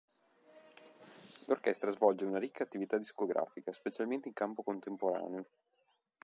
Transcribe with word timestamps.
L'Orchestra 1.45 1.91
svolge 1.91 2.25
una 2.25 2.39
ricca 2.39 2.63
attività 2.63 2.97
discografica, 2.97 3.71
specialmente 3.71 4.29
in 4.29 4.33
campo 4.33 4.63
contemporaneo. 4.63 5.45